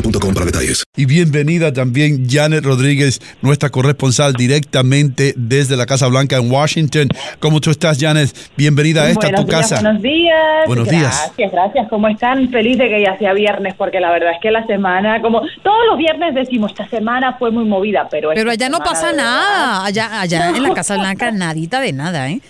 boostmobile.com 0.00 0.34
para 0.34 0.46
detalles. 0.46 0.84
Y 0.96 1.06
bienvenida 1.06 1.72
también 1.72 2.28
Janet 2.28 2.64
Rodríguez, 2.64 3.20
nuestra 3.42 3.70
corresponsal 3.70 4.32
directamente 4.32 5.34
desde 5.36 5.76
la 5.76 5.86
Casa 5.86 6.06
Blanca 6.08 6.36
en 6.36 6.50
Washington. 6.50 7.08
¿Cómo 7.40 7.60
tú 7.60 7.70
estás, 7.70 7.98
Janet? 8.00 8.30
Bienvenida 8.56 9.02
a 9.02 9.10
esta 9.10 9.28
buenos 9.28 9.40
tu 9.40 9.46
días, 9.46 9.60
casa. 9.60 9.80
Buenos 9.80 10.02
días. 10.02 10.66
Buenos 10.66 10.88
días. 10.88 11.32
Gracias, 11.36 11.52
gracias. 11.52 11.88
¿Cómo 11.88 12.08
están? 12.08 12.48
Feliz 12.50 12.78
de 12.78 12.88
que 12.88 13.02
ya 13.02 13.16
sea 13.18 13.32
viernes, 13.32 13.74
porque 13.76 14.00
la 14.00 14.10
verdad 14.10 14.32
es 14.32 14.40
que 14.40 14.50
la 14.50 14.66
semana, 14.66 15.20
como 15.20 15.42
todos 15.62 15.86
los 15.90 15.98
viernes 15.98 16.34
decimos, 16.34 16.72
esta 16.72 16.88
semana 16.88 17.34
fue 17.38 17.50
muy 17.50 17.64
movida, 17.64 18.08
pero. 18.10 18.30
Pero 18.34 18.50
allá 18.50 18.68
no 18.68 18.78
pasa 18.78 19.12
nada. 19.12 19.84
Allá, 19.88 20.20
allá 20.20 20.50
en 20.54 20.62
la 20.62 20.74
Casa 20.74 20.96
Blanca, 20.96 21.30
nadita 21.30 21.80
de 21.80 21.92
nada, 21.92 22.28
¿eh? 22.30 22.40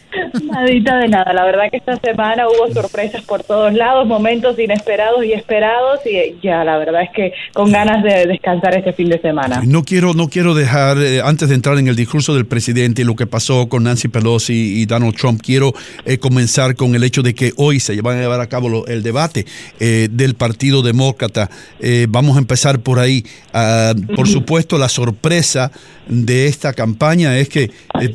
Nadita 0.42 0.96
de 0.98 1.08
nada. 1.08 1.32
La 1.32 1.44
verdad 1.44 1.70
que 1.70 1.76
esta 1.76 1.96
semana 1.96 2.48
hubo 2.48 2.72
sorpresas 2.72 3.22
por 3.22 3.44
todos 3.44 3.72
lados, 3.74 4.06
momentos 4.06 4.58
inesperados 4.58 5.24
y 5.24 5.32
esperados, 5.32 6.00
y 6.04 6.38
ya 6.42 6.64
la 6.64 6.78
verdad 6.78 7.02
es 7.02 7.10
que 7.10 7.32
con 7.52 7.72
ganas 7.72 8.02
de 8.02 8.26
descansar 8.26 8.76
este 8.76 8.92
fin 8.92 9.08
de 9.08 9.20
semana. 9.20 9.62
No 9.64 9.84
quiero, 9.84 10.14
no 10.14 10.28
quiero 10.28 10.54
dejar, 10.54 10.98
eh, 10.98 11.20
antes 11.22 11.48
de 11.48 11.54
entrar 11.54 11.78
en 11.78 11.88
el 11.88 11.96
discurso 11.96 12.34
del 12.34 12.46
presidente 12.46 13.02
y 13.02 13.04
lo 13.04 13.16
que 13.16 13.26
pasó 13.26 13.68
con 13.68 13.84
Nancy 13.84 14.08
Pelosi 14.08 14.80
y 14.80 14.86
Donald 14.86 15.14
Trump, 15.16 15.40
quiero 15.42 15.72
eh, 16.04 16.18
comenzar 16.18 16.74
con 16.76 16.94
el 16.94 17.04
hecho 17.04 17.22
de 17.22 17.34
que 17.34 17.52
hoy 17.56 17.80
se 17.80 18.00
van 18.00 18.18
a 18.18 18.20
llevar 18.20 18.40
a 18.40 18.46
cabo 18.48 18.68
lo- 18.68 18.86
el 18.86 19.02
debate 19.02 19.46
eh, 19.80 20.08
del 20.10 20.34
Partido 20.34 20.82
Demócrata. 20.82 21.50
Eh, 21.80 22.06
vamos 22.08 22.36
a 22.36 22.40
empezar 22.40 22.80
por 22.80 22.98
ahí. 22.98 23.24
Ah, 23.52 23.94
por 24.16 24.28
supuesto, 24.28 24.78
la 24.78 24.88
sorpresa 24.88 25.70
de 26.08 26.46
esta 26.46 26.72
campaña 26.72 27.36
es 27.38 27.48
que 27.48 27.70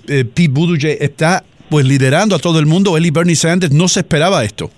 Pete 0.07 0.47
Buttigieg 0.50 0.97
está 1.01 1.44
pues 1.69 1.85
liderando 1.85 2.35
a 2.35 2.39
todo 2.39 2.59
el 2.59 2.66
mundo. 2.66 2.97
Él 2.97 3.06
y 3.06 3.12
Bernie 3.12 3.35
Sanders 3.35 3.73
no 3.73 3.88
se 3.88 4.01
esperaba 4.01 4.44
esto. 4.44 4.69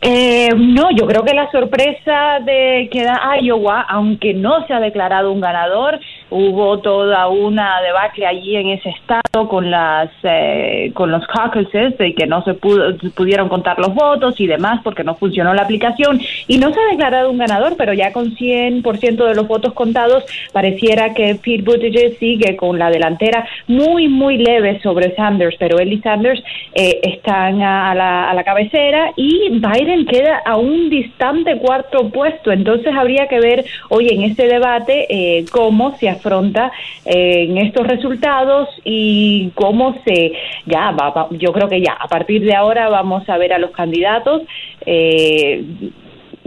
Eh, 0.00 0.50
no, 0.56 0.90
yo 0.92 1.06
creo 1.06 1.24
que 1.24 1.34
la 1.34 1.50
sorpresa 1.50 2.38
de 2.44 2.88
que 2.90 3.04
da 3.04 3.36
Iowa, 3.40 3.80
aunque 3.82 4.32
no 4.32 4.66
se 4.66 4.74
ha 4.74 4.80
declarado 4.80 5.32
un 5.32 5.40
ganador, 5.40 5.98
hubo 6.32 6.78
toda 6.78 7.28
una 7.28 7.80
debacle 7.82 8.26
allí 8.26 8.56
en 8.56 8.70
ese 8.70 8.88
estado 8.90 9.48
con 9.48 9.70
las 9.70 10.10
eh, 10.22 10.90
con 10.94 11.10
los 11.10 11.26
caucuses 11.26 11.96
de 11.98 12.14
que 12.14 12.26
no 12.26 12.42
se 12.44 12.54
pudo, 12.54 12.96
pudieron 13.14 13.48
contar 13.48 13.78
los 13.78 13.94
votos 13.94 14.40
y 14.40 14.46
demás 14.46 14.80
porque 14.82 15.04
no 15.04 15.14
funcionó 15.14 15.52
la 15.54 15.62
aplicación 15.62 16.20
y 16.48 16.58
no 16.58 16.72
se 16.72 16.80
ha 16.80 16.90
declarado 16.90 17.30
un 17.30 17.38
ganador, 17.38 17.74
pero 17.76 17.92
ya 17.92 18.12
con 18.12 18.34
100% 18.34 19.26
de 19.26 19.34
los 19.34 19.46
votos 19.46 19.74
contados 19.74 20.24
pareciera 20.52 21.14
que 21.14 21.34
Pete 21.34 21.62
Buttigieg 21.62 22.18
sigue 22.18 22.56
con 22.56 22.78
la 22.78 22.90
delantera 22.90 23.46
muy 23.66 24.08
muy 24.08 24.38
leve 24.38 24.80
sobre 24.82 25.14
Sanders, 25.14 25.56
pero 25.58 25.78
él 25.78 25.92
y 25.92 26.00
Sanders 26.00 26.42
eh, 26.74 27.00
están 27.02 27.62
a, 27.62 27.94
la, 27.94 28.30
a 28.30 28.34
la 28.34 28.44
cabecera 28.44 29.12
y 29.16 29.50
Biden 29.50 30.06
queda 30.06 30.42
a 30.44 30.56
un 30.56 30.88
distante 30.88 31.58
cuarto 31.58 32.08
puesto, 32.10 32.52
entonces 32.52 32.92
habría 32.94 33.28
que 33.28 33.40
ver 33.40 33.64
hoy 33.90 34.08
en 34.08 34.22
este 34.22 34.46
debate 34.46 35.06
eh, 35.08 35.44
cómo 35.50 35.96
se 35.98 36.08
afronta 36.26 36.70
eh, 37.04 37.46
en 37.48 37.58
estos 37.58 37.84
resultados 37.86 38.68
y 38.84 39.50
cómo 39.54 39.96
se 40.04 40.32
ya 40.66 40.92
va, 40.92 41.10
va- 41.10 41.28
yo 41.32 41.52
creo 41.52 41.68
que 41.68 41.80
ya 41.80 41.94
a 41.98 42.06
partir 42.06 42.42
de 42.42 42.54
ahora 42.54 42.88
vamos 42.88 43.28
a 43.28 43.36
ver 43.36 43.52
a 43.52 43.58
los 43.58 43.72
candidatos 43.72 44.42
eh, 44.86 45.64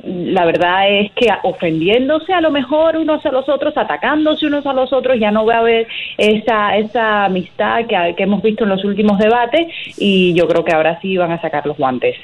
la 0.07 0.45
verdad 0.45 0.87
es 0.99 1.11
que 1.13 1.27
ofendiéndose 1.43 2.31
a 2.31 2.39
lo 2.39 2.51
mejor 2.51 2.95
unos 2.95 3.25
a 3.25 3.31
los 3.31 3.49
otros, 3.49 3.75
atacándose 3.75 4.45
unos 4.45 4.63
a 4.67 4.73
los 4.73 4.93
otros, 4.93 5.17
ya 5.19 5.31
no 5.31 5.47
va 5.47 5.55
a 5.55 5.59
haber 5.59 5.87
esa, 6.17 6.77
esa 6.77 7.25
amistad 7.25 7.85
que, 7.87 8.13
que 8.15 8.23
hemos 8.23 8.43
visto 8.43 8.65
en 8.65 8.69
los 8.69 8.83
últimos 8.85 9.17
debates 9.17 9.65
y 9.97 10.33
yo 10.35 10.47
creo 10.47 10.63
que 10.63 10.75
ahora 10.75 10.99
sí 11.01 11.17
van 11.17 11.31
a 11.31 11.41
sacar 11.41 11.65
los 11.65 11.75
guantes. 11.77 12.15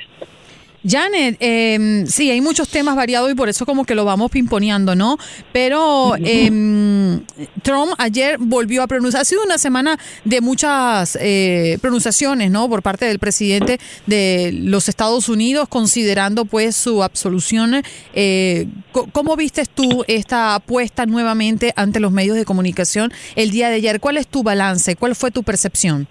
Janet, 0.87 1.37
eh, 1.39 2.05
sí, 2.07 2.31
hay 2.31 2.41
muchos 2.41 2.69
temas 2.69 2.95
variados 2.95 3.31
y 3.31 3.35
por 3.35 3.49
eso 3.49 3.65
como 3.65 3.85
que 3.85 3.95
lo 3.95 4.05
vamos 4.05 4.31
pimponeando, 4.31 4.95
¿no? 4.95 5.17
Pero 5.53 6.15
eh, 6.17 6.49
Trump 7.61 7.93
ayer 7.97 8.37
volvió 8.39 8.83
a 8.83 8.87
pronunciar, 8.87 9.21
ha 9.21 9.25
sido 9.25 9.43
una 9.43 9.57
semana 9.57 9.99
de 10.25 10.41
muchas 10.41 11.17
eh, 11.21 11.77
pronunciaciones, 11.81 12.51
¿no? 12.51 12.69
Por 12.69 12.81
parte 12.81 13.05
del 13.05 13.19
presidente 13.19 13.79
de 14.07 14.51
los 14.53 14.89
Estados 14.89 15.29
Unidos, 15.29 15.67
considerando 15.67 16.45
pues 16.45 16.75
su 16.75 17.03
absolución. 17.03 17.83
Eh, 18.13 18.67
¿Cómo 18.91 19.35
vistes 19.35 19.69
tú 19.69 20.03
esta 20.07 20.55
apuesta 20.55 21.05
nuevamente 21.05 21.73
ante 21.75 21.99
los 21.99 22.11
medios 22.11 22.35
de 22.35 22.45
comunicación 22.45 23.11
el 23.35 23.51
día 23.51 23.69
de 23.69 23.75
ayer? 23.75 23.99
¿Cuál 23.99 24.17
es 24.17 24.27
tu 24.27 24.43
balance? 24.43 24.95
¿Cuál 24.95 25.15
fue 25.15 25.31
tu 25.31 25.43
percepción? 25.43 26.07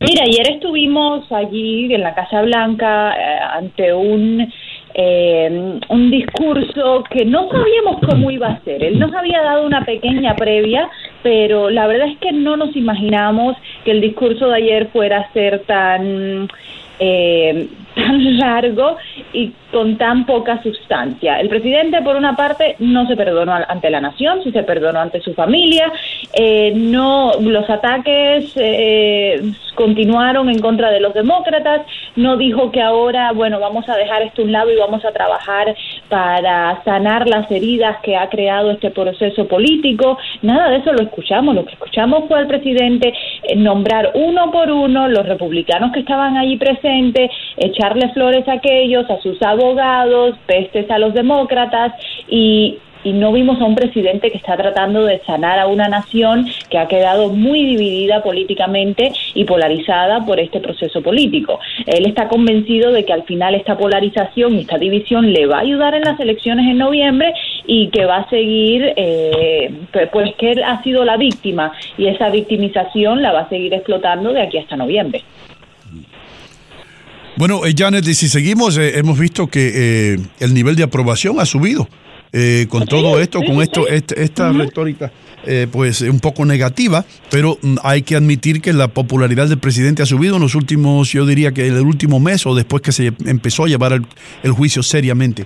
Mira, 0.00 0.24
ayer 0.24 0.50
estuvimos 0.50 1.30
allí 1.30 1.92
en 1.94 2.00
la 2.00 2.14
Casa 2.14 2.42
Blanca 2.42 3.14
eh, 3.16 3.38
ante 3.52 3.94
un 3.94 4.52
eh, 4.94 5.80
un 5.88 6.10
discurso 6.10 7.02
que 7.10 7.24
no 7.24 7.48
sabíamos 7.48 7.98
cómo 8.06 8.30
iba 8.30 8.48
a 8.48 8.60
ser. 8.62 8.82
Él 8.84 8.98
nos 8.98 9.12
había 9.14 9.40
dado 9.42 9.66
una 9.66 9.84
pequeña 9.84 10.34
previa, 10.36 10.88
pero 11.22 11.70
la 11.70 11.86
verdad 11.86 12.08
es 12.08 12.18
que 12.18 12.32
no 12.32 12.56
nos 12.56 12.76
imaginamos 12.76 13.56
que 13.84 13.92
el 13.92 14.00
discurso 14.00 14.48
de 14.48 14.56
ayer 14.56 14.88
fuera 14.92 15.20
a 15.20 15.32
ser 15.32 15.60
tan 15.60 16.48
eh, 16.98 17.68
tan 17.94 18.38
largo 18.38 18.96
y 19.32 19.52
con 19.70 19.96
tan 19.96 20.24
poca 20.26 20.62
sustancia. 20.62 21.40
El 21.40 21.48
presidente, 21.48 22.00
por 22.02 22.16
una 22.16 22.36
parte, 22.36 22.76
no 22.78 23.06
se 23.06 23.16
perdonó 23.16 23.52
ante 23.52 23.90
la 23.90 24.00
nación, 24.00 24.42
sí 24.42 24.50
se 24.50 24.62
perdonó 24.62 25.00
ante 25.00 25.20
su 25.20 25.34
familia, 25.34 25.92
eh, 26.34 26.72
no 26.74 27.32
los 27.40 27.68
ataques 27.68 28.52
eh, 28.56 29.42
continuaron 29.74 30.48
en 30.48 30.58
contra 30.60 30.90
de 30.90 31.00
los 31.00 31.14
demócratas, 31.14 31.82
no 32.16 32.36
dijo 32.36 32.70
que 32.70 32.80
ahora, 32.80 33.32
bueno, 33.32 33.60
vamos 33.60 33.88
a 33.88 33.96
dejar 33.96 34.22
esto 34.22 34.42
a 34.42 34.44
un 34.44 34.52
lado 34.52 34.70
y 34.70 34.76
vamos 34.76 35.04
a 35.04 35.12
trabajar 35.12 35.74
para 36.12 36.84
sanar 36.84 37.26
las 37.26 37.50
heridas 37.50 37.96
que 38.02 38.18
ha 38.18 38.28
creado 38.28 38.72
este 38.72 38.90
proceso 38.90 39.48
político. 39.48 40.18
Nada 40.42 40.68
de 40.68 40.76
eso 40.76 40.92
lo 40.92 41.04
escuchamos. 41.04 41.54
Lo 41.54 41.64
que 41.64 41.72
escuchamos 41.72 42.24
fue 42.28 42.38
al 42.38 42.48
presidente 42.48 43.14
eh, 43.44 43.56
nombrar 43.56 44.10
uno 44.12 44.50
por 44.50 44.70
uno 44.70 45.08
los 45.08 45.24
republicanos 45.26 45.90
que 45.90 46.00
estaban 46.00 46.36
allí 46.36 46.58
presentes, 46.58 47.30
echarle 47.56 48.10
flores 48.12 48.46
a 48.46 48.52
aquellos, 48.52 49.08
a 49.08 49.22
sus 49.22 49.40
abogados, 49.40 50.36
pestes 50.44 50.90
a 50.90 50.98
los 50.98 51.14
demócratas 51.14 51.94
y 52.28 52.76
y 53.04 53.12
no 53.12 53.32
vimos 53.32 53.60
a 53.60 53.64
un 53.64 53.74
presidente 53.74 54.30
que 54.30 54.38
está 54.38 54.56
tratando 54.56 55.04
de 55.04 55.20
sanar 55.26 55.58
a 55.58 55.66
una 55.66 55.88
nación 55.88 56.48
que 56.70 56.78
ha 56.78 56.88
quedado 56.88 57.30
muy 57.30 57.64
dividida 57.64 58.22
políticamente 58.22 59.12
y 59.34 59.44
polarizada 59.44 60.24
por 60.24 60.40
este 60.40 60.60
proceso 60.60 61.02
político. 61.02 61.58
Él 61.86 62.06
está 62.06 62.28
convencido 62.28 62.92
de 62.92 63.04
que 63.04 63.12
al 63.12 63.24
final 63.24 63.54
esta 63.54 63.76
polarización 63.76 64.54
y 64.54 64.60
esta 64.60 64.78
división 64.78 65.32
le 65.32 65.46
va 65.46 65.58
a 65.58 65.60
ayudar 65.60 65.94
en 65.94 66.02
las 66.02 66.18
elecciones 66.20 66.66
en 66.70 66.78
noviembre 66.78 67.32
y 67.66 67.88
que 67.88 68.04
va 68.04 68.18
a 68.18 68.30
seguir, 68.30 68.92
eh, 68.96 69.72
pues 70.12 70.34
que 70.38 70.52
él 70.52 70.62
ha 70.62 70.82
sido 70.82 71.04
la 71.04 71.16
víctima 71.16 71.72
y 71.96 72.06
esa 72.06 72.30
victimización 72.30 73.22
la 73.22 73.32
va 73.32 73.40
a 73.40 73.48
seguir 73.48 73.74
explotando 73.74 74.32
de 74.32 74.42
aquí 74.42 74.58
hasta 74.58 74.76
noviembre. 74.76 75.22
Bueno, 77.36 77.64
eh, 77.64 77.72
Janet, 77.76 78.06
y 78.06 78.14
si 78.14 78.28
seguimos, 78.28 78.76
eh, 78.76 78.98
hemos 78.98 79.18
visto 79.18 79.46
que 79.46 80.16
el 80.38 80.54
nivel 80.54 80.76
de 80.76 80.84
aprobación 80.84 81.40
ha 81.40 81.46
subido. 81.46 81.88
Eh, 82.32 82.66
con 82.68 82.86
todo 82.86 83.20
esto, 83.20 83.42
con 83.42 83.60
esto, 83.60 83.86
esta 83.86 84.52
retórica 84.52 85.12
eh, 85.44 85.66
pues 85.70 86.00
un 86.02 86.20
poco 86.20 86.44
negativa, 86.44 87.04
pero 87.28 87.58
mm, 87.60 87.76
hay 87.82 88.02
que 88.02 88.14
admitir 88.14 88.62
que 88.62 88.72
la 88.72 88.88
popularidad 88.88 89.48
del 89.48 89.58
presidente 89.58 90.02
ha 90.02 90.06
subido 90.06 90.36
en 90.36 90.42
los 90.42 90.54
últimos, 90.54 91.12
yo 91.12 91.26
diría 91.26 91.52
que 91.52 91.66
el 91.66 91.80
último 91.80 92.20
mes 92.20 92.46
o 92.46 92.54
después 92.54 92.80
que 92.80 92.92
se 92.92 93.12
empezó 93.26 93.64
a 93.64 93.66
llevar 93.66 94.00
el, 94.42 94.52
juicio 94.52 94.84
seriamente. 94.84 95.44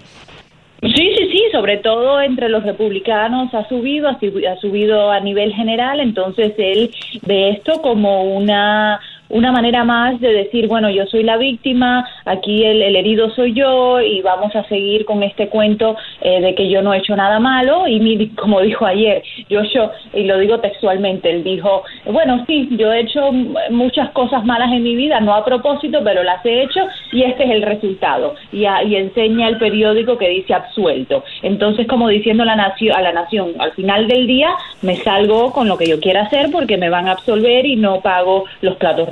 Sí, 0.83 0.91
sí, 0.93 1.29
sí, 1.33 1.43
sobre 1.51 1.79
todo 1.79 2.21
entre 2.21 2.51
los 2.51 2.63
republicanos 2.63 3.53
ha 3.55 3.67
subido, 3.69 4.09
ha 4.09 4.57
subido 4.61 5.11
a 5.11 5.19
nivel 5.21 5.55
general, 5.55 6.01
entonces 6.01 6.53
él 6.59 6.91
ve 7.27 7.53
esto 7.53 7.81
como 7.81 8.37
una 8.37 9.01
una 9.29 9.53
manera 9.53 9.85
más 9.85 10.21
de 10.21 10.33
decir, 10.33 10.69
bueno, 10.69 10.91
yo 10.91 11.07
soy 11.07 11.23
la 11.23 11.37
víctima, 11.37 12.09
aquí 12.25 12.65
el, 12.65 12.97
herido 12.97 13.31
soy 13.31 13.53
yo 13.53 14.01
y 14.01 14.23
vamos 14.23 14.55
a 14.55 14.65
seguir 14.65 15.05
con 15.05 15.23
este 15.23 15.49
cuento 15.49 15.97
eh, 16.21 16.41
de 16.41 16.55
que 16.55 16.69
yo 16.69 16.83
no 16.83 16.95
he 16.95 16.99
hecho 16.99 17.17
nada 17.17 17.41
malo 17.41 17.87
y 17.89 18.29
como 18.37 18.61
dijo 18.61 18.87
ayer, 18.87 19.23
yo, 19.49 19.63
yo, 19.63 19.91
y 20.15 20.25
lo 20.25 20.39
digo 20.39 20.61
textualmente, 20.61 21.31
él 21.31 21.45
dijo, 21.45 21.83
bueno, 22.07 22.45
sí, 22.47 22.69
yo 22.73 22.93
he 22.93 23.01
hecho 23.01 23.33
muchas 23.71 24.11
cosas 24.11 24.45
malas 24.45 24.73
en 24.73 24.83
mi 24.83 24.95
vida, 24.95 25.21
no 25.21 25.35
a 25.35 25.45
propósito, 25.45 26.01
pero 26.05 26.23
las 26.23 26.45
he 26.45 26.63
hecho 26.63 26.81
y 27.13 27.23
este 27.23 27.45
es 27.45 27.51
el 27.51 27.63
resultado. 27.63 28.35
Y, 28.53 28.65
y 28.65 28.97
enseña 28.97 29.49
el 29.49 29.59
periódico 29.59 30.17
que 30.17 30.29
dice 30.29 30.55
absuelto. 30.55 31.25
Entonces, 31.43 31.87
como 31.87 32.09
diciendo 32.09 32.45
la 32.45 32.57
nación, 32.57 32.97
a 32.97 33.03
la 33.03 33.13
nación, 33.13 33.55
al 33.59 33.73
final 33.73 34.07
del 34.07 34.27
día 34.27 34.51
me 34.83 34.97
salgo 34.97 35.53
con 35.53 35.69
lo 35.69 35.77
que 35.77 35.87
yo 35.87 36.01
quiera 36.01 36.23
hacer 36.23 36.51
porque 36.51 36.77
me 36.77 36.91
van 36.91 37.09
a 37.09 37.13
absolver 37.13 37.67
y 37.67 37.77
no 37.77 38.01
pago 38.01 38.45
los 38.61 38.77
platos 38.77 39.09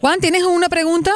Juan, 0.00 0.18
¿tienes 0.20 0.44
una 0.44 0.68
pregunta? 0.68 1.10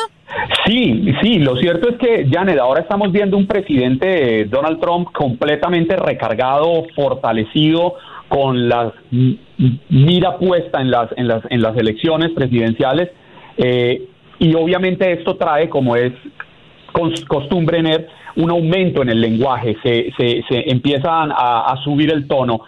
Sí, 0.66 1.14
sí, 1.22 1.38
lo 1.38 1.56
cierto 1.56 1.88
es 1.88 1.96
que, 1.96 2.28
Janet, 2.30 2.58
ahora 2.58 2.80
estamos 2.80 3.12
viendo 3.12 3.36
un 3.36 3.46
presidente 3.46 4.44
Donald 4.46 4.80
Trump 4.80 5.08
completamente 5.12 5.96
recargado, 5.96 6.84
fortalecido, 6.94 7.94
con 8.28 8.68
la 8.68 8.92
mira 9.88 10.38
puesta 10.38 10.80
en 10.80 10.90
las, 10.90 11.10
en 11.16 11.28
las, 11.28 11.42
en 11.50 11.62
las 11.62 11.76
elecciones 11.76 12.30
presidenciales. 12.32 13.10
Eh, 13.56 14.08
y 14.38 14.54
obviamente 14.54 15.12
esto 15.12 15.36
trae, 15.36 15.68
como 15.68 15.96
es 15.96 16.12
costumbre 17.28 17.78
en 17.78 17.86
él, 17.86 18.06
un 18.36 18.50
aumento 18.50 19.02
en 19.02 19.10
el 19.10 19.20
lenguaje, 19.20 19.76
se, 19.82 20.12
se, 20.16 20.42
se 20.48 20.70
empiezan 20.70 21.30
a, 21.30 21.72
a, 21.72 21.76
subir 21.84 22.12
el 22.12 22.26
tono. 22.26 22.60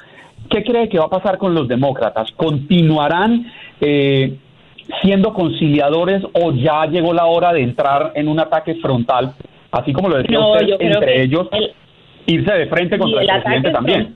¿Qué 0.48 0.62
cree 0.62 0.88
que 0.88 0.98
va 0.98 1.06
a 1.06 1.10
pasar 1.10 1.38
con 1.38 1.54
los 1.54 1.66
demócratas? 1.66 2.30
¿Continuarán 2.36 3.50
eh, 3.80 4.36
siendo 5.02 5.32
conciliadores 5.32 6.22
o 6.32 6.52
ya 6.52 6.86
llegó 6.86 7.12
la 7.12 7.26
hora 7.26 7.52
de 7.52 7.62
entrar 7.62 8.12
en 8.14 8.28
un 8.28 8.40
ataque 8.40 8.76
frontal, 8.76 9.32
así 9.70 9.92
como 9.92 10.08
lo 10.08 10.18
decía 10.18 10.40
usted, 10.40 10.76
entre 10.80 11.22
ellos, 11.22 11.48
irse 12.26 12.52
de 12.52 12.66
frente 12.66 12.98
contra 12.98 13.22
el, 13.22 13.28
presidente 13.28 13.70
también? 13.70 14.14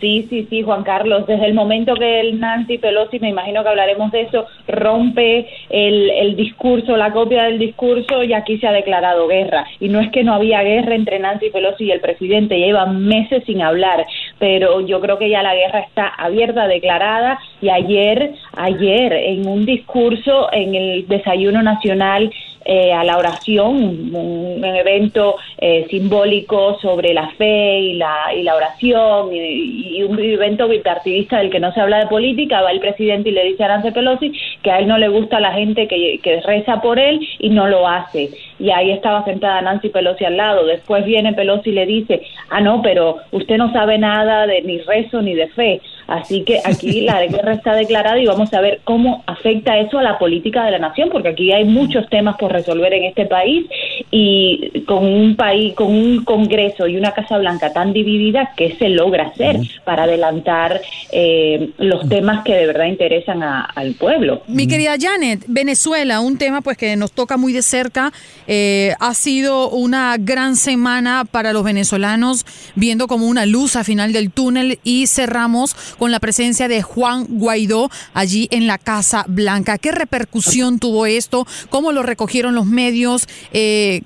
Sí, 0.00 0.26
sí, 0.30 0.46
sí, 0.48 0.62
Juan 0.62 0.84
Carlos. 0.84 1.26
Desde 1.26 1.46
el 1.46 1.54
momento 1.54 1.94
que 1.94 2.20
el 2.20 2.38
Nancy 2.38 2.78
Pelosi, 2.78 3.18
me 3.18 3.30
imagino 3.30 3.62
que 3.62 3.68
hablaremos 3.68 4.12
de 4.12 4.22
eso, 4.22 4.46
rompe 4.68 5.48
el, 5.70 6.10
el 6.10 6.36
discurso, 6.36 6.96
la 6.96 7.12
copia 7.12 7.44
del 7.44 7.58
discurso, 7.58 8.22
y 8.22 8.32
aquí 8.32 8.58
se 8.58 8.68
ha 8.68 8.72
declarado 8.72 9.26
guerra. 9.26 9.66
Y 9.80 9.88
no 9.88 10.00
es 10.00 10.10
que 10.10 10.22
no 10.22 10.34
había 10.34 10.62
guerra 10.62 10.94
entre 10.94 11.18
Nancy 11.18 11.50
Pelosi 11.50 11.84
y 11.84 11.90
el 11.90 12.00
presidente, 12.00 12.58
llevan 12.58 13.04
meses 13.06 13.42
sin 13.44 13.60
hablar, 13.60 14.06
pero 14.38 14.80
yo 14.82 15.00
creo 15.00 15.18
que 15.18 15.30
ya 15.30 15.42
la 15.42 15.54
guerra 15.54 15.80
está 15.80 16.06
abierta, 16.06 16.68
declarada, 16.68 17.40
y 17.60 17.68
ayer, 17.68 18.34
ayer, 18.58 19.12
en 19.12 19.46
un 19.46 19.64
discurso 19.64 20.52
en 20.52 20.74
el 20.74 21.08
desayuno 21.08 21.62
nacional, 21.62 22.30
eh, 22.64 22.92
a 22.92 23.02
la 23.02 23.16
oración, 23.16 23.76
un, 24.14 24.62
evento 24.62 25.36
eh, 25.56 25.86
simbólico 25.88 26.78
sobre 26.80 27.14
la 27.14 27.30
fe 27.30 27.80
y 27.80 27.94
la, 27.94 28.34
y 28.36 28.42
la 28.42 28.56
oración, 28.56 29.30
y, 29.32 30.02
un 30.02 30.18
evento 30.18 30.68
bipartidista 30.68 31.38
del 31.38 31.50
que 31.50 31.60
no 31.60 31.72
se 31.72 31.80
habla 31.80 32.00
de 32.00 32.08
política, 32.08 32.60
va 32.60 32.70
el 32.70 32.80
presidente 32.80 33.30
y 33.30 33.32
le 33.32 33.44
dice 33.44 33.64
a 33.64 33.68
Nancy 33.68 33.90
Pelosi 33.90 34.32
que 34.62 34.70
a 34.70 34.80
él 34.80 34.86
no 34.86 34.98
le 34.98 35.08
gusta 35.08 35.40
la 35.40 35.52
gente 35.52 35.88
que, 35.88 36.20
que 36.22 36.40
reza 36.42 36.80
por 36.82 36.98
él 36.98 37.20
y 37.38 37.48
no 37.48 37.68
lo 37.68 37.88
hace. 37.88 38.30
Y 38.58 38.70
ahí 38.70 38.90
estaba 38.90 39.24
sentada 39.24 39.62
Nancy 39.62 39.88
Pelosi 39.88 40.24
al 40.24 40.36
lado. 40.36 40.66
Después 40.66 41.04
viene 41.04 41.32
Pelosi 41.32 41.70
y 41.70 41.74
le 41.74 41.86
dice, 41.86 42.22
ah, 42.50 42.60
no, 42.60 42.82
pero 42.82 43.16
usted 43.30 43.56
no 43.56 43.72
sabe 43.72 43.98
nada 43.98 44.46
de 44.46 44.62
ni 44.62 44.78
rezo 44.78 45.22
ni 45.22 45.34
de 45.34 45.48
fe. 45.48 45.80
Así 46.08 46.42
que 46.42 46.60
aquí 46.64 47.02
la 47.02 47.20
guerra 47.26 47.52
está 47.52 47.74
declarada 47.74 48.18
y 48.18 48.26
vamos 48.26 48.52
a 48.54 48.60
ver 48.60 48.80
cómo 48.82 49.22
afecta 49.26 49.78
eso 49.78 49.98
a 49.98 50.02
la 50.02 50.18
política 50.18 50.64
de 50.64 50.72
la 50.72 50.78
nación, 50.78 51.10
porque 51.10 51.28
aquí 51.28 51.52
hay 51.52 51.64
muchos 51.64 52.08
temas 52.08 52.36
por 52.38 52.50
resolver 52.50 52.92
en 52.94 53.04
este 53.04 53.26
país 53.26 53.66
y 54.10 54.84
con 54.86 55.04
un 55.04 55.36
país, 55.36 55.74
con 55.74 55.88
un 55.88 56.24
Congreso 56.24 56.86
y 56.86 56.96
una 56.96 57.12
Casa 57.12 57.38
Blanca 57.38 57.72
tan 57.72 57.92
dividida, 57.92 58.52
¿qué 58.56 58.76
se 58.78 58.88
logra 58.88 59.28
hacer 59.28 59.58
para 59.84 60.04
adelantar 60.04 60.80
eh, 61.12 61.70
los 61.78 62.08
temas 62.08 62.44
que 62.44 62.54
de 62.54 62.66
verdad 62.66 62.86
interesan 62.86 63.42
al 63.42 63.94
pueblo? 63.94 64.42
Mi 64.46 64.66
querida 64.66 64.96
Janet, 64.98 65.44
Venezuela, 65.46 66.20
un 66.20 66.38
tema 66.38 66.60
pues 66.62 66.76
que 66.76 66.96
nos 66.96 67.12
toca 67.12 67.36
muy 67.36 67.52
de 67.52 67.62
cerca, 67.62 68.12
eh, 68.46 68.94
ha 69.00 69.14
sido 69.14 69.70
una 69.70 70.16
gran 70.18 70.56
semana 70.56 71.26
para 71.30 71.52
los 71.52 71.64
venezolanos, 71.64 72.46
viendo 72.74 73.08
como 73.08 73.26
una 73.26 73.46
luz 73.46 73.76
al 73.76 73.84
final 73.84 74.12
del 74.12 74.30
túnel 74.30 74.78
y 74.84 75.06
cerramos 75.06 75.74
con 75.98 76.10
la 76.10 76.20
presencia 76.20 76.68
de 76.68 76.82
Juan 76.82 77.26
Guaidó 77.28 77.90
allí 78.14 78.48
en 78.50 78.66
la 78.66 78.78
Casa 78.78 79.24
Blanca. 79.28 79.78
¿Qué 79.78 79.92
repercusión 79.92 80.78
tuvo 80.78 81.06
esto? 81.06 81.46
¿Cómo 81.68 81.92
lo 81.92 82.02
recogieron 82.02 82.54
los 82.54 82.66
medios? 82.66 83.28
Eh, 83.52 83.97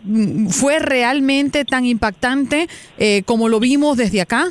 ¿Fue 0.48 0.78
realmente 0.78 1.64
tan 1.64 1.86
impactante 1.86 2.68
eh, 2.98 3.22
como 3.24 3.48
lo 3.48 3.60
vimos 3.60 3.96
desde 3.96 4.20
acá? 4.20 4.46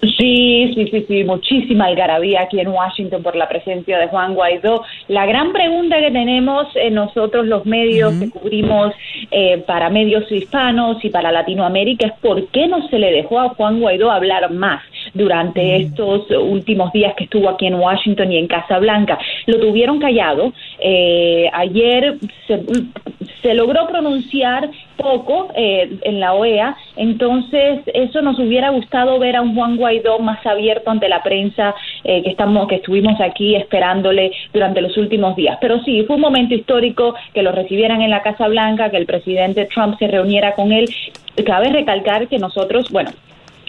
Sí, 0.00 0.72
sí, 0.74 0.86
sí, 0.90 1.04
sí, 1.08 1.24
muchísima 1.24 1.86
algarabía 1.86 2.42
aquí 2.42 2.60
en 2.60 2.68
Washington 2.68 3.22
por 3.22 3.34
la 3.34 3.48
presencia 3.48 3.98
de 3.98 4.06
Juan 4.06 4.34
Guaidó. 4.34 4.84
La 5.08 5.26
gran 5.26 5.52
pregunta 5.52 5.98
que 5.98 6.12
tenemos 6.12 6.68
en 6.76 6.94
nosotros 6.94 7.46
los 7.46 7.66
medios 7.66 8.14
que 8.14 8.30
cubrimos 8.30 8.94
eh, 9.32 9.58
para 9.66 9.90
medios 9.90 10.30
hispanos 10.30 11.04
y 11.04 11.10
para 11.10 11.32
Latinoamérica 11.32 12.06
es 12.06 12.12
por 12.20 12.46
qué 12.48 12.68
no 12.68 12.86
se 12.88 12.98
le 12.98 13.10
dejó 13.10 13.40
a 13.40 13.48
Juan 13.50 13.80
Guaidó 13.80 14.12
hablar 14.12 14.52
más 14.52 14.82
durante 15.14 15.76
estos 15.76 16.30
últimos 16.30 16.92
días 16.92 17.14
que 17.16 17.24
estuvo 17.24 17.48
aquí 17.48 17.66
en 17.66 17.74
Washington 17.74 18.30
y 18.30 18.38
en 18.38 18.46
Casa 18.46 18.78
Blanca. 18.78 19.18
Lo 19.46 19.58
tuvieron 19.58 19.98
callado. 19.98 20.52
Eh, 20.78 21.50
ayer 21.52 22.18
se, 22.46 22.62
se 23.42 23.54
logró 23.54 23.86
pronunciar 23.86 24.70
poco 24.96 25.48
eh, 25.54 25.98
en 26.02 26.20
la 26.20 26.34
OEA, 26.34 26.76
entonces 26.96 27.80
eso 27.94 28.20
nos 28.22 28.38
hubiera 28.38 28.70
gustado 28.70 29.18
ver 29.18 29.36
a 29.36 29.42
un 29.42 29.54
Juan 29.54 29.76
Guaidó 29.76 30.18
más 30.18 30.44
abierto 30.44 30.90
ante 30.90 31.08
la 31.08 31.22
prensa 31.22 31.74
eh, 32.04 32.22
que 32.22 32.30
estamos 32.30 32.68
que 32.68 32.76
estuvimos 32.76 33.20
aquí 33.20 33.54
esperándole 33.54 34.32
durante 34.52 34.80
los 34.80 34.96
últimos 34.96 35.36
días. 35.36 35.58
Pero 35.60 35.80
sí, 35.84 36.04
fue 36.04 36.16
un 36.16 36.22
momento 36.22 36.54
histórico 36.54 37.14
que 37.32 37.42
lo 37.42 37.52
recibieran 37.52 38.02
en 38.02 38.10
la 38.10 38.22
Casa 38.22 38.48
Blanca, 38.48 38.90
que 38.90 38.96
el 38.96 39.06
presidente 39.06 39.66
Trump 39.66 39.98
se 39.98 40.08
reuniera 40.08 40.54
con 40.54 40.72
él. 40.72 40.88
Cabe 41.46 41.68
recalcar 41.70 42.26
que 42.26 42.38
nosotros, 42.38 42.90
bueno, 42.90 43.10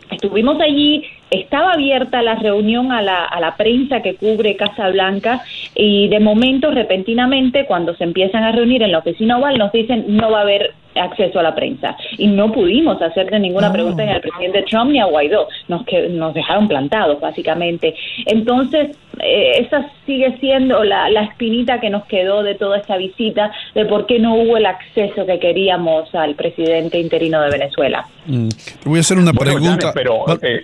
estuvimos 0.10 0.60
allí 0.62 1.04
estaba 1.32 1.74
abierta 1.74 2.22
la 2.22 2.36
reunión 2.36 2.92
a 2.92 3.02
la, 3.02 3.26
a 3.26 3.40
la 3.40 3.56
prensa 3.56 4.02
que 4.02 4.16
cubre 4.16 4.56
Casa 4.56 4.90
Blanca 4.90 5.42
y 5.76 6.08
de 6.08 6.20
momento, 6.20 6.72
repentinamente, 6.72 7.66
cuando 7.66 7.96
se 7.96 8.04
empiezan 8.04 8.44
a 8.44 8.52
reunir 8.52 8.82
en 8.84 8.92
la 8.92 9.00
oficina 9.00 9.38
oval, 9.38 9.58
nos 9.58 9.72
dicen 9.72 10.06
no 10.08 10.32
va 10.32 10.40
a 10.40 10.42
haber 10.42 10.74
acceso 10.96 11.40
a 11.40 11.44
la 11.44 11.56
prensa. 11.56 11.96
Y 12.18 12.28
no 12.28 12.52
pudimos 12.52 13.02
hacerle 13.02 13.40
ninguna 13.40 13.72
pregunta 13.72 14.04
ni 14.06 14.12
al 14.12 14.22
presidente 14.22 14.64
Trump 14.64 14.92
ni 14.92 15.00
a 15.00 15.06
Guaidó. 15.06 15.48
Nos, 15.68 15.86
que, 15.86 16.10
nos 16.10 16.34
dejaron 16.34 16.68
plantados, 16.68 17.20
básicamente. 17.20 17.96
Entonces, 18.26 18.98
eh, 19.22 19.52
esa 19.60 19.90
sigue 20.06 20.38
siendo 20.40 20.84
la, 20.84 21.10
la 21.10 21.24
espinita 21.24 21.80
que 21.80 21.90
nos 21.90 22.06
quedó 22.06 22.44
de 22.44 22.56
toda 22.56 22.78
esta 22.78 22.98
visita, 22.98 23.52
de 23.76 23.86
por 23.86 24.06
qué 24.06 24.20
no 24.20 24.36
hubo 24.36 24.58
el 24.58 24.66
acceso 24.66 25.26
que 25.26 25.40
queríamos 25.40 26.14
al 26.16 26.36
presidente 26.36 27.00
interino 27.00 27.42
de 27.42 27.50
Venezuela. 27.50 28.06
Mm. 28.26 28.50
Te 28.50 28.90
voy 28.90 28.98
a 28.98 29.02
hacer 29.02 29.18
una 29.18 29.32
Bueno, 29.32 29.54
pregunta. 29.54 29.92
Pero, 29.94 30.26
eh, 30.42 30.62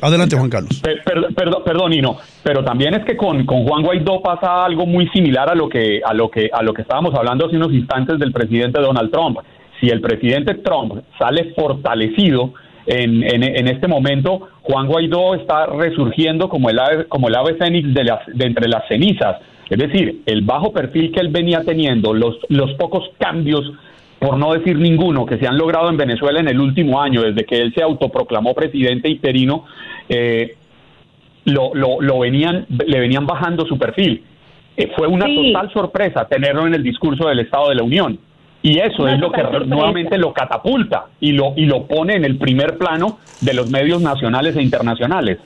adelante 0.00 0.36
Juan 0.36 0.50
Carlos. 0.50 0.80
Per- 0.80 1.02
per- 1.02 1.34
perdón, 1.34 1.62
perdón, 1.64 1.90
Nino, 1.90 2.16
pero 2.42 2.64
también 2.64 2.94
es 2.94 3.04
que 3.04 3.16
con, 3.16 3.44
con 3.44 3.66
Juan 3.66 3.82
Guaidó 3.82 4.22
pasa 4.22 4.64
algo 4.64 4.86
muy 4.86 5.08
similar 5.08 5.50
a 5.50 5.54
lo 5.54 5.68
que 5.68 6.00
a 6.04 6.14
lo 6.14 6.30
que 6.30 6.50
a 6.52 6.62
lo 6.62 6.72
que 6.72 6.82
estábamos 6.82 7.14
hablando 7.14 7.46
hace 7.46 7.56
unos 7.56 7.72
instantes 7.72 8.18
del 8.18 8.32
presidente 8.32 8.80
Donald 8.80 9.10
Trump. 9.10 9.38
Si 9.80 9.88
el 9.88 10.00
presidente 10.00 10.54
Trump 10.56 11.02
sale 11.18 11.52
fortalecido 11.54 12.52
en, 12.86 13.22
en, 13.22 13.68
este 13.68 13.86
momento, 13.86 14.48
Juan 14.62 14.86
Guaidó 14.86 15.34
está 15.34 15.66
resurgiendo 15.66 16.48
como 16.48 16.70
el 16.70 16.78
ave, 16.78 17.04
como 17.06 17.28
el 17.28 17.36
ave 17.36 17.54
fénix 17.54 17.94
de, 17.94 18.04
las, 18.04 18.26
de 18.26 18.46
entre 18.46 18.68
las 18.68 18.86
cenizas. 18.88 19.36
Es 19.68 19.78
decir, 19.78 20.22
el 20.26 20.42
bajo 20.42 20.72
perfil 20.72 21.12
que 21.12 21.20
él 21.20 21.28
venía 21.28 21.62
teniendo, 21.64 22.12
los, 22.12 22.36
los 22.48 22.72
pocos 22.74 23.10
cambios 23.18 23.72
por 24.18 24.36
no 24.36 24.52
decir 24.52 24.78
ninguno, 24.78 25.24
que 25.24 25.38
se 25.38 25.46
han 25.46 25.56
logrado 25.56 25.88
en 25.88 25.96
Venezuela 25.96 26.40
en 26.40 26.48
el 26.48 26.60
último 26.60 27.00
año, 27.00 27.22
desde 27.22 27.46
que 27.46 27.56
él 27.56 27.72
se 27.74 27.82
autoproclamó 27.82 28.52
presidente 28.54 29.08
interino, 29.08 29.64
eh, 30.10 30.56
lo, 31.52 31.74
lo, 31.74 32.00
lo 32.00 32.18
venían, 32.18 32.66
le 32.68 33.00
venían 33.00 33.26
bajando 33.26 33.66
su 33.66 33.78
perfil. 33.78 34.24
Eh, 34.76 34.90
fue 34.96 35.06
una 35.08 35.26
Sí. 35.26 35.52
total 35.52 35.72
sorpresa 35.72 36.26
tenerlo 36.26 36.66
en 36.66 36.74
el 36.74 36.82
discurso 36.82 37.28
del 37.28 37.40
Estado 37.40 37.68
de 37.70 37.74
la 37.76 37.82
Unión. 37.82 38.18
Y 38.62 38.78
eso 38.78 39.02
Una 39.04 39.14
es 39.14 39.20
lo 39.20 39.32
que 39.32 39.40
sorpresa. 39.40 39.64
nuevamente 39.66 40.18
lo 40.18 40.32
catapulta 40.34 41.06
y 41.20 41.32
lo, 41.32 41.54
y 41.56 41.64
lo 41.66 41.86
pone 41.86 42.14
en 42.14 42.24
el 42.24 42.36
primer 42.36 42.76
plano 42.76 43.18
de 43.40 43.54
los 43.54 43.70
medios 43.70 44.02
nacionales 44.02 44.54
e 44.56 44.62
internacionales. 44.62 45.38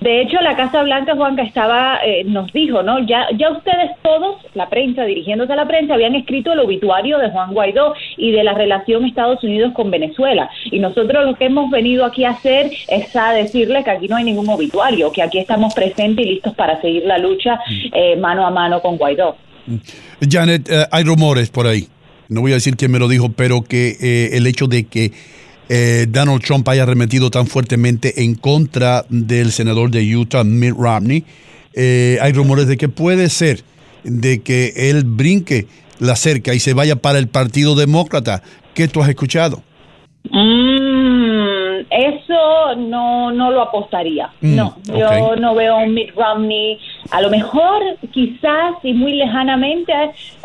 De 0.00 0.22
hecho, 0.22 0.40
la 0.40 0.56
Casa 0.56 0.82
Blanca, 0.82 1.14
Juanca, 1.14 1.42
estaba, 1.42 1.98
eh, 2.04 2.24
nos 2.24 2.52
dijo, 2.52 2.82
¿no? 2.82 2.98
Ya, 3.06 3.26
ya 3.36 3.50
ustedes 3.50 3.90
todos, 4.02 4.36
la 4.54 4.68
prensa, 4.68 5.04
dirigiéndose 5.04 5.52
a 5.52 5.56
la 5.56 5.68
prensa, 5.68 5.94
habían 5.94 6.14
escrito 6.14 6.52
el 6.52 6.60
obituario 6.60 7.18
de 7.18 7.30
Juan 7.30 7.52
Guaidó 7.52 7.94
y 8.16 8.32
de 8.32 8.42
la 8.42 8.54
relación 8.54 9.04
Estados 9.04 9.42
Unidos 9.44 9.72
con 9.74 9.90
Venezuela. 9.90 10.50
Y 10.64 10.78
nosotros 10.78 11.24
lo 11.26 11.34
que 11.34 11.46
hemos 11.46 11.70
venido 11.70 12.04
aquí 12.04 12.24
a 12.24 12.30
hacer 12.30 12.70
es 12.88 13.14
a 13.14 13.32
decirle 13.32 13.84
que 13.84 13.90
aquí 13.90 14.08
no 14.08 14.16
hay 14.16 14.24
ningún 14.24 14.48
obituario, 14.48 15.12
que 15.12 15.22
aquí 15.22 15.38
estamos 15.38 15.74
presentes 15.74 16.24
y 16.24 16.30
listos 16.30 16.54
para 16.54 16.80
seguir 16.80 17.04
la 17.04 17.18
lucha 17.18 17.60
eh, 17.92 18.16
mano 18.16 18.46
a 18.46 18.50
mano 18.50 18.80
con 18.80 18.96
Guaidó. 18.96 19.36
Janet, 20.28 20.68
eh, 20.70 20.86
hay 20.90 21.04
rumores 21.04 21.50
por 21.50 21.66
ahí. 21.66 21.86
No 22.28 22.40
voy 22.40 22.52
a 22.52 22.54
decir 22.54 22.76
quién 22.76 22.90
me 22.90 22.98
lo 22.98 23.08
dijo, 23.08 23.30
pero 23.30 23.62
que 23.62 23.96
eh, 24.00 24.36
el 24.36 24.46
hecho 24.46 24.66
de 24.66 24.84
que 24.84 25.12
eh, 25.74 26.06
Donald 26.06 26.42
Trump 26.42 26.68
haya 26.68 26.82
arremetido 26.82 27.30
tan 27.30 27.46
fuertemente 27.46 28.24
en 28.24 28.34
contra 28.34 29.06
del 29.08 29.52
senador 29.52 29.90
de 29.90 30.14
Utah, 30.14 30.44
Mitt 30.44 30.74
Romney, 30.76 31.24
eh, 31.72 32.18
hay 32.20 32.34
rumores 32.34 32.66
de 32.66 32.76
que 32.76 32.90
puede 32.90 33.30
ser 33.30 33.64
de 34.04 34.42
que 34.42 34.74
él 34.76 35.04
brinque 35.04 35.66
la 35.98 36.14
cerca 36.14 36.52
y 36.52 36.60
se 36.60 36.74
vaya 36.74 36.96
para 36.96 37.18
el 37.18 37.28
Partido 37.28 37.74
Demócrata. 37.74 38.42
¿Qué 38.74 38.86
tú 38.86 39.02
has 39.02 39.08
escuchado? 39.08 39.62
Mm, 40.32 41.80
eso 41.90 42.74
no, 42.78 43.30
no 43.32 43.50
lo 43.50 43.62
apostaría. 43.62 44.30
Mm, 44.40 44.56
no, 44.56 44.76
yo 44.86 45.36
no 45.36 45.54
veo 45.54 45.74
a 45.74 45.84
un 45.84 45.92
Mitt 45.94 46.14
Romney, 46.16 46.78
a 47.10 47.20
lo 47.20 47.28
mejor 47.30 47.82
quizás 48.12 48.74
y 48.82 48.94
muy 48.94 49.14
lejanamente 49.14 49.92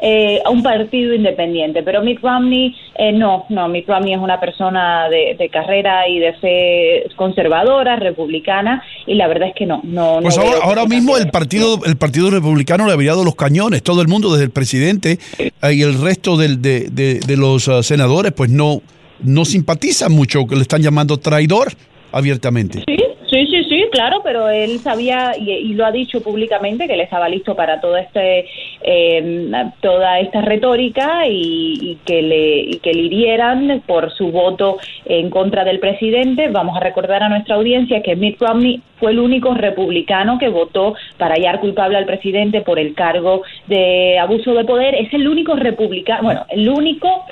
eh, 0.01 0.41
a 0.45 0.49
un 0.49 0.61
partido 0.63 1.13
independiente, 1.13 1.83
pero 1.83 2.01
Mitt 2.01 2.19
Romney 2.21 2.75
eh, 2.95 3.11
no, 3.13 3.45
no, 3.49 3.67
Mitt 3.69 3.87
Romney 3.87 4.13
es 4.13 4.19
una 4.19 4.39
persona 4.39 5.07
de, 5.09 5.35
de 5.37 5.49
carrera 5.49 6.07
y 6.07 6.19
de 6.19 6.33
fe 6.33 7.03
conservadora, 7.15 7.95
republicana, 7.95 8.83
y 9.05 9.15
la 9.15 9.27
verdad 9.27 9.49
es 9.49 9.55
que 9.55 9.65
no, 9.65 9.79
no. 9.83 10.19
Pues 10.21 10.37
ahora, 10.37 10.57
ahora 10.63 10.85
mismo 10.85 11.17
el 11.17 11.29
partido, 11.29 11.79
el 11.85 11.95
partido 11.97 12.29
republicano 12.29 12.87
le 12.87 12.93
había 12.93 13.11
dado 13.11 13.23
los 13.23 13.35
cañones, 13.35 13.83
todo 13.83 14.01
el 14.01 14.07
mundo, 14.07 14.31
desde 14.31 14.45
el 14.45 14.51
presidente 14.51 15.19
eh, 15.39 15.51
y 15.73 15.81
el 15.81 15.99
resto 16.01 16.35
del- 16.37 16.61
de, 16.61 16.89
de- 16.91 17.19
de 17.19 17.37
los 17.37 17.67
ah, 17.67 17.83
senadores, 17.83 18.31
pues 18.33 18.49
no, 18.49 18.81
no 19.23 19.45
simpatizan 19.45 20.11
mucho, 20.11 20.45
que 20.45 20.55
le 20.55 20.61
están 20.61 20.81
llamando 20.81 21.17
traidor 21.17 21.69
abiertamente. 22.11 22.83
Sí, 22.87 22.97
sí, 23.29 23.47
sí, 23.47 23.63
sí, 23.69 23.83
claro, 23.91 24.21
pero 24.23 24.49
él 24.49 24.79
sabía 24.79 25.33
y, 25.37 25.51
y 25.51 25.73
lo 25.73 25.85
ha 25.85 25.91
dicho 25.91 26.21
públicamente 26.21 26.87
que 26.87 26.93
él 26.93 27.01
estaba 27.01 27.27
listo 27.27 27.55
para 27.55 27.81
todo 27.81 27.97
este, 27.97 28.45
eh, 28.81 29.51
toda 29.81 30.19
esta 30.19 30.41
retórica 30.41 31.27
y, 31.27 31.77
y 31.81 31.97
que 32.05 32.21
le 32.21 32.59
y 32.59 32.79
que 32.79 32.93
le 32.93 33.01
hirieran 33.01 33.83
por 33.85 34.13
su 34.13 34.31
voto 34.31 34.77
en 35.05 35.29
contra 35.29 35.65
del 35.65 35.79
presidente. 35.79 36.47
Vamos 36.49 36.77
a 36.77 36.79
recordar 36.79 37.23
a 37.23 37.29
nuestra 37.29 37.55
audiencia 37.55 38.01
que 38.01 38.15
Mitt 38.15 38.39
Romney 38.39 38.81
fue 38.99 39.11
el 39.11 39.19
único 39.19 39.53
republicano 39.53 40.39
que 40.39 40.47
votó 40.47 40.95
para 41.17 41.35
hallar 41.35 41.59
culpable 41.59 41.97
al 41.97 42.05
presidente 42.05 42.61
por 42.61 42.79
el 42.79 42.95
cargo 42.95 43.43
de 43.67 44.17
abuso 44.17 44.53
de 44.53 44.63
poder. 44.63 44.95
Es 44.95 45.13
el 45.13 45.27
único 45.27 45.55
republicano, 45.55 46.23
bueno, 46.23 46.45
el 46.49 46.69
único 46.69 47.25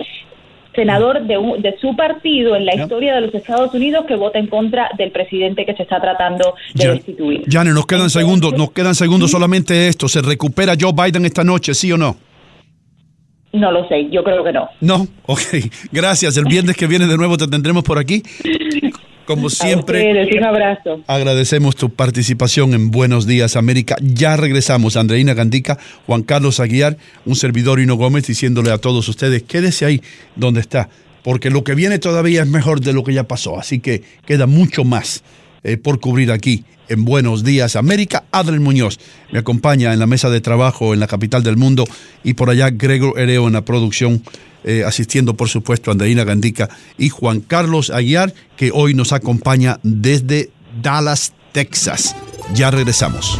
senador 0.75 1.21
de, 1.25 1.37
un- 1.37 1.61
de 1.61 1.75
su 1.79 1.95
partido 1.95 2.55
en 2.55 2.65
la 2.65 2.75
historia 2.75 3.15
de 3.15 3.21
los 3.21 3.33
Estados 3.33 3.73
Unidos 3.73 4.05
que 4.07 4.15
vota 4.15 4.37
en 4.39 4.47
contra 4.47 4.89
del 4.97 5.11
presidente 5.11 5.65
que 5.65 5.73
se 5.73 5.83
está 5.83 5.99
tratando 6.01 6.55
de 6.73 6.89
destituir. 6.91 7.43
Janet, 7.49 7.73
nos 7.73 7.85
quedan 7.85 8.09
segundos, 8.09 8.53
nos 8.57 8.71
quedan 8.71 8.95
segundos 8.95 9.31
solamente 9.31 9.87
esto. 9.87 10.07
¿Se 10.07 10.21
recupera 10.21 10.73
Joe 10.79 10.91
Biden 10.93 11.25
esta 11.25 11.43
noche, 11.43 11.73
sí 11.73 11.91
o 11.91 11.97
no? 11.97 12.17
No 13.53 13.71
lo 13.71 13.87
sé, 13.87 14.09
yo 14.11 14.21
creo 14.23 14.43
que 14.43 14.51
no. 14.51 14.67
No, 14.81 15.07
ok. 15.27 15.39
Gracias. 15.91 16.35
El 16.35 16.43
viernes 16.45 16.75
que 16.75 16.87
viene 16.87 17.05
de 17.07 17.15
nuevo 17.15 17.37
te 17.37 17.47
tendremos 17.47 17.83
por 17.83 17.97
aquí. 17.97 18.21
Como 19.25 19.49
siempre. 19.49 20.07
A 20.07 20.11
ustedes, 20.11 20.37
un 20.37 20.43
abrazo. 20.43 21.03
Agradecemos 21.07 21.75
tu 21.75 21.89
participación 21.89 22.73
en 22.73 22.91
Buenos 22.91 23.25
Días 23.25 23.55
América. 23.55 23.95
Ya 24.01 24.37
regresamos. 24.37 24.95
Andreina 24.97 25.33
Gandica, 25.33 25.77
Juan 26.05 26.23
Carlos 26.23 26.59
Aguiar, 26.59 26.97
un 27.25 27.35
servidor 27.35 27.79
Hino 27.79 27.95
Gómez 27.95 28.27
diciéndole 28.27 28.71
a 28.71 28.77
todos 28.77 29.07
ustedes, 29.09 29.43
quédese 29.43 29.85
ahí 29.85 30.01
donde 30.35 30.59
está, 30.59 30.89
porque 31.23 31.49
lo 31.49 31.63
que 31.63 31.75
viene 31.75 31.99
todavía 31.99 32.43
es 32.43 32.47
mejor 32.47 32.81
de 32.81 32.93
lo 32.93 33.03
que 33.03 33.13
ya 33.13 33.23
pasó. 33.23 33.59
Así 33.59 33.79
que 33.79 34.03
queda 34.25 34.45
mucho 34.45 34.83
más 34.83 35.23
eh, 35.65 35.77
por 35.77 35.99
cubrir 35.99 36.31
aquí 36.31 36.63
en 36.89 37.05
Buenos 37.05 37.43
Días 37.43 37.75
América. 37.75 38.23
Adriel 38.31 38.59
Muñoz 38.59 38.99
me 39.31 39.39
acompaña 39.39 39.91
en 39.93 39.99
la 39.99 40.05
mesa 40.05 40.29
de 40.29 40.39
trabajo 40.39 40.93
en 40.93 40.99
la 40.99 41.07
capital 41.07 41.41
del 41.41 41.57
mundo 41.57 41.85
y 42.23 42.35
por 42.35 42.51
allá 42.51 42.69
Gregor 42.69 43.19
Hereo 43.19 43.47
en 43.47 43.53
la 43.53 43.65
producción 43.65 44.21
eh, 44.63 44.83
asistiendo 44.85 45.35
por 45.35 45.49
supuesto 45.49 45.91
Andreina 45.91 46.23
Gandica 46.23 46.69
y 46.97 47.09
Juan 47.09 47.41
Carlos 47.41 47.89
Aguiar, 47.89 48.33
que 48.57 48.71
hoy 48.71 48.93
nos 48.93 49.11
acompaña 49.11 49.79
desde 49.81 50.51
Dallas, 50.81 51.33
Texas. 51.51 52.15
Ya 52.53 52.69
regresamos. 52.69 53.39